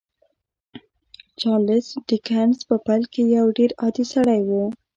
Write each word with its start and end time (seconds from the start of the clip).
چارلیس 1.39 1.87
ډیکنز 2.09 2.57
په 2.67 2.75
پیل 2.85 3.03
کې 3.13 3.21
یو 3.37 3.47
ډېر 3.57 3.71
عادي 3.81 4.05
سړی 4.13 4.41
و 4.45 4.49